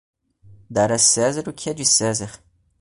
Dar 0.67 0.91
a 0.91 0.97
César 0.97 1.47
o 1.47 1.53
que 1.53 1.69
é 1.69 1.75
de 1.75 1.85
César 1.85 2.41